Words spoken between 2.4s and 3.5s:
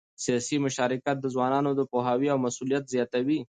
مسؤلیت زیاتوي